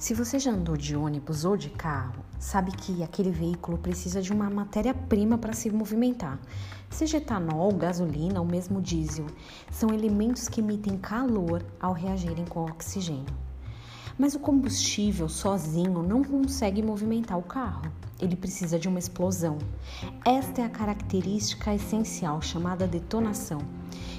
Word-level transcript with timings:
Se 0.00 0.14
você 0.14 0.38
já 0.38 0.50
andou 0.50 0.78
de 0.78 0.96
ônibus 0.96 1.44
ou 1.44 1.58
de 1.58 1.68
carro, 1.68 2.24
sabe 2.38 2.72
que 2.72 3.02
aquele 3.02 3.30
veículo 3.30 3.76
precisa 3.76 4.22
de 4.22 4.32
uma 4.32 4.48
matéria-prima 4.48 5.36
para 5.36 5.52
se 5.52 5.70
movimentar. 5.70 6.40
Seja 6.88 7.18
etanol, 7.18 7.70
gasolina 7.74 8.40
ou 8.40 8.46
mesmo 8.46 8.80
diesel, 8.80 9.26
são 9.70 9.92
elementos 9.92 10.48
que 10.48 10.62
emitem 10.62 10.96
calor 10.96 11.62
ao 11.78 11.92
reagirem 11.92 12.46
com 12.46 12.64
oxigênio. 12.64 13.49
Mas 14.20 14.34
o 14.34 14.38
combustível 14.38 15.30
sozinho 15.30 16.02
não 16.02 16.22
consegue 16.22 16.82
movimentar 16.82 17.38
o 17.38 17.42
carro. 17.42 17.90
Ele 18.20 18.36
precisa 18.36 18.78
de 18.78 18.86
uma 18.86 18.98
explosão. 18.98 19.56
Esta 20.26 20.60
é 20.60 20.64
a 20.66 20.68
característica 20.68 21.74
essencial 21.74 22.42
chamada 22.42 22.86
detonação 22.86 23.62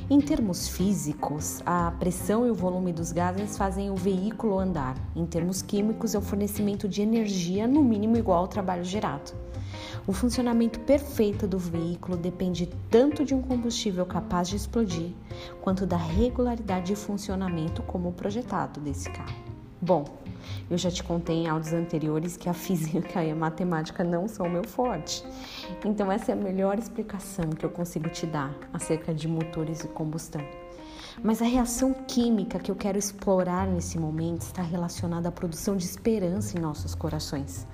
em 0.10 0.20
termos 0.20 0.68
físicos, 0.68 1.62
a 1.66 1.92
pressão 1.92 2.46
e 2.46 2.52
o 2.52 2.54
volume 2.54 2.92
dos 2.92 3.14
gases 3.14 3.58
fazem 3.58 3.90
o 3.90 3.96
veículo 3.96 4.60
andar. 4.60 4.98
Em 5.16 5.26
termos 5.26 5.62
químicos, 5.62 6.14
é 6.14 6.18
o 6.18 6.22
fornecimento 6.22 6.86
de 6.86 7.02
energia 7.02 7.66
no 7.66 7.82
mínimo 7.82 8.18
igual 8.18 8.40
ao 8.40 8.48
trabalho 8.48 8.84
gerado. 8.84 9.32
O 10.06 10.12
funcionamento 10.12 10.82
perfeito 10.82 11.48
do 11.48 11.58
veículo 11.58 12.18
depende 12.18 12.68
tanto 12.90 13.24
de 13.24 13.34
um 13.34 13.42
combustível 13.42 14.06
capaz 14.06 14.50
de 14.50 14.58
explodir, 14.58 15.12
quanto 15.62 15.86
da 15.86 15.96
regularidade 15.96 16.88
de 16.88 16.96
funcionamento 16.98 17.82
como 17.84 18.12
projetado 18.12 18.82
desse 18.82 19.10
carro. 19.12 19.51
Bom, 19.82 20.06
eu 20.70 20.78
já 20.78 20.92
te 20.92 21.04
contei 21.04 21.38
em 21.38 21.48
áudios 21.48 21.74
anteriores 21.74 22.38
que 22.38 22.48
a 22.48 22.54
física 22.56 23.24
e 23.24 23.32
a 23.32 23.36
matemática 23.36 24.04
não 24.04 24.28
são 24.28 24.48
meu 24.48 24.64
forte. 24.64 25.24
Então, 25.84 26.12
essa 26.12 26.32
é 26.32 26.34
a 26.34 26.38
melhor 26.38 26.78
explicação 26.78 27.50
que 27.50 27.66
eu 27.66 27.70
consigo 27.72 28.08
te 28.08 28.28
dar 28.28 28.56
acerca 28.72 29.12
de 29.12 29.28
motores 29.28 29.84
e 29.84 29.88
combustão. 29.88 30.42
Mas 31.24 31.42
a 31.42 31.46
reação 31.46 31.94
química 32.08 32.60
que 32.60 32.70
eu 32.70 32.76
quero 32.76 32.98
explorar 32.98 33.68
nesse 33.68 33.98
momento 33.98 34.42
está 34.42 34.62
relacionada 34.62 35.30
à 35.30 35.32
produção 35.32 35.76
de 35.76 35.84
esperança 35.84 36.58
em 36.58 36.62
nossos 36.62 36.94
corações. 36.94 37.68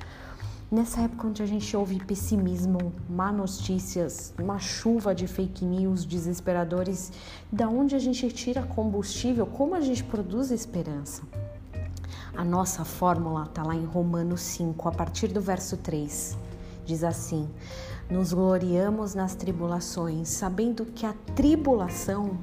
Nessa 0.71 1.02
época 1.02 1.27
onde 1.27 1.44
a 1.44 1.45
gente 1.45 1.75
ouve 1.77 2.03
pessimismo, 2.03 2.94
má 3.09 3.31
notícias, 3.31 4.33
uma 4.38 4.59
chuva 4.59 5.14
de 5.14 5.27
fake 5.27 5.64
news 5.64 6.05
desesperadores, 6.05 7.11
da 7.52 7.69
onde 7.69 7.95
a 7.95 7.99
gente 7.99 8.30
tira 8.30 8.64
combustível, 8.64 9.45
como 9.45 9.75
a 9.75 9.81
gente 9.81 10.03
produz 10.03 10.52
esperança? 10.52 11.21
A 12.38 12.45
nossa 12.45 12.85
fórmula 12.85 13.45
está 13.45 13.63
lá 13.63 13.73
em 13.73 13.83
Romanos 13.83 14.41
5, 14.41 14.88
a 14.88 14.91
partir 14.91 15.30
do 15.30 15.41
verso 15.41 15.75
3. 15.75 16.38
Diz 16.85 17.03
assim: 17.03 17.49
Nos 18.11 18.31
gloriamos 18.31 19.16
nas 19.16 19.33
tribulações, 19.33 20.30
sabendo 20.30 20.85
que 20.85 21.03
a 21.03 21.15
tribulação 21.35 22.38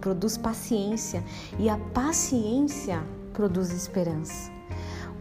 produz 0.00 0.38
paciência 0.38 1.22
e 1.58 1.68
a 1.68 1.76
paciência 1.76 3.04
produz 3.34 3.70
esperança. 3.70 4.50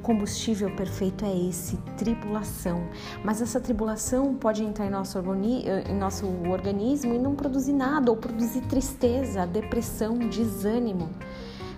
Combustível 0.02 0.74
perfeito 0.74 1.26
é 1.26 1.38
esse, 1.50 1.76
tribulação. 1.98 2.88
Mas 3.26 3.42
essa 3.42 3.60
tribulação 3.60 4.36
pode 4.36 4.64
entrar 4.64 4.86
em 4.86 4.90
nosso, 4.90 5.20
em 5.20 5.96
nosso 5.96 6.26
organismo 6.50 7.14
e 7.14 7.20
não 7.20 7.36
produzir 7.36 7.74
nada, 7.74 8.10
ou 8.10 8.16
produzir 8.16 8.62
tristeza, 8.62 9.46
depressão, 9.46 10.18
desânimo. 10.18 11.10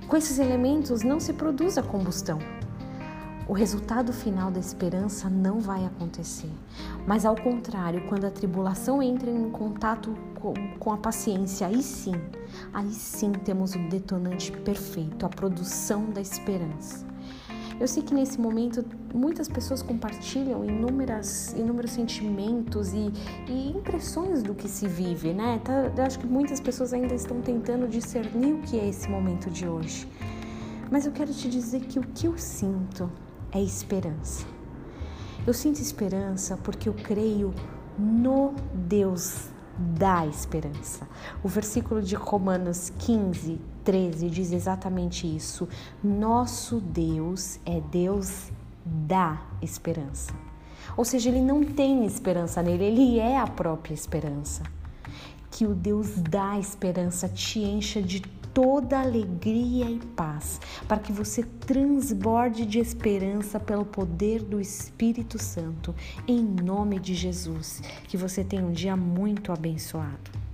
Com 0.08 0.16
esses 0.16 0.38
elementos 0.38 1.02
não 1.02 1.20
se 1.20 1.34
produz 1.34 1.80
a 1.80 1.84
combustão. 1.84 2.38
O 3.48 3.54
resultado 3.54 4.14
final 4.14 4.52
da 4.52 4.60
esperança 4.60 5.30
não 5.30 5.60
vai 5.60 5.84
acontecer. 5.86 6.50
Mas 7.08 7.26
ao 7.26 7.36
contrário, 7.36 8.08
quando 8.08 8.26
a 8.26 8.32
tribulação 8.32 9.02
entra 9.02 9.30
em 9.30 9.50
contato 9.50 10.16
com 10.80 10.92
a 10.92 10.98
paciência, 10.98 11.66
aí 11.66 11.82
sim, 11.82 12.14
aí 12.72 12.92
sim 12.92 13.32
temos 13.32 13.74
o 13.74 13.80
detonante 13.90 14.52
perfeito, 14.52 15.26
a 15.26 15.30
produção 15.30 16.06
da 16.12 16.22
esperança. 16.22 17.06
Eu 17.78 17.88
sei 17.90 18.02
que 18.02 18.14
nesse 18.14 18.40
momento 18.40 18.86
muitas 19.14 19.50
pessoas 19.50 19.82
compartilham 19.82 20.64
inúmeras, 20.64 21.54
inúmeros 21.54 21.92
sentimentos 21.92 22.94
e, 22.94 23.12
e 23.48 23.70
impressões 23.72 24.42
do 24.42 24.56
que 24.56 24.70
se 24.70 24.88
vive, 24.88 25.34
né? 25.34 25.60
Tá, 25.64 25.92
eu 25.96 26.04
acho 26.04 26.18
que 26.18 26.26
muitas 26.26 26.62
pessoas 26.62 26.94
ainda 26.94 27.14
estão 27.14 27.42
tentando 27.42 27.86
discernir 27.88 28.54
o 28.54 28.62
que 28.62 28.80
é 28.80 28.88
esse 28.88 29.10
momento 29.10 29.50
de 29.50 29.68
hoje. 29.68 30.08
Mas 30.90 31.06
eu 31.06 31.12
quero 31.12 31.34
te 31.34 31.50
dizer 31.50 31.82
que 31.82 32.00
o 32.00 32.04
que 32.04 32.28
eu 32.28 32.38
sinto 32.38 33.12
é 33.52 33.62
esperança. 33.62 34.46
Eu 35.46 35.54
sinto 35.54 35.82
esperança 35.82 36.58
porque 36.58 36.88
eu 36.88 36.94
creio 36.94 37.54
no 38.00 38.54
Deus 38.74 39.50
da 39.78 40.26
esperança. 40.26 41.08
O 41.44 41.50
versículo 41.50 42.02
de 42.02 42.16
Romanos 42.16 42.92
15, 43.00 43.60
13 43.86 44.30
diz 44.30 44.52
exatamente 44.52 45.26
isso. 45.28 45.70
Nosso 46.04 46.82
Deus 46.82 47.60
é 47.66 47.80
Deus 47.80 48.52
da 48.84 49.42
esperança. 49.62 50.34
Ou 50.98 51.06
seja, 51.06 51.30
ele 51.30 51.42
não 51.42 51.64
tem 51.64 52.06
esperança 52.06 52.62
nele, 52.62 52.84
ele 52.84 53.20
é 53.20 53.38
a 53.38 53.48
própria 53.48 53.94
esperança. 53.94 54.64
Que 55.52 55.66
o 55.66 55.74
Deus 55.74 56.16
da 56.16 56.60
esperança 56.60 57.30
te 57.30 57.60
encha 57.60 58.02
de 58.02 58.22
toda 58.54 59.00
alegria 59.00 59.90
e 59.90 60.00
paz, 60.16 60.62
para 60.88 60.98
que 60.98 61.12
você 61.12 61.44
transborde 61.44 62.66
de 62.66 62.80
esperança 62.80 63.60
pelo 63.60 63.86
poder 63.86 64.42
do 64.42 64.62
Espírito 64.62 65.38
Santo, 65.38 65.94
em 66.28 66.42
nome 66.42 67.00
de 67.00 67.14
Jesus. 67.14 67.82
Que 68.08 68.18
você 68.18 68.44
tenha 68.44 68.64
um 68.64 68.72
dia 68.72 68.96
muito 68.96 69.52
abençoado. 69.52 70.45